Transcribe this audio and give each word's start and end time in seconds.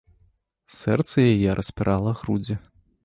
Сэрца 0.77 1.17
яе 1.33 1.49
распірала 1.59 2.15
грудзі. 2.23 2.55